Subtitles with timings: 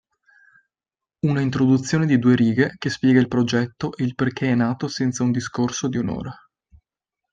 [1.27, 5.21] Una introduzione di due righe che spiega il progetto e il perché è nato senza
[5.21, 6.33] un discorso di un'ora.